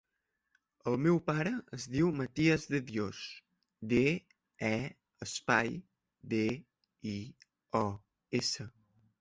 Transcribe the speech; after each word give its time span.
El 0.91 0.95
meu 1.07 1.19
pare 1.25 1.51
es 1.77 1.83
diu 1.95 2.07
Matías 2.21 2.65
De 2.75 2.79
Dios: 2.87 3.19
de, 3.93 4.01
e, 4.73 4.73
espai, 5.29 5.71
de, 6.33 6.43
i, 7.17 7.17
o, 7.83 7.87
essa. 8.43 8.71